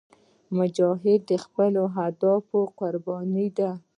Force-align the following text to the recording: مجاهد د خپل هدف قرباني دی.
مجاهد 0.57 1.19
د 1.29 1.31
خپل 1.43 1.73
هدف 1.97 2.45
قرباني 2.79 3.47
دی. 3.57 3.69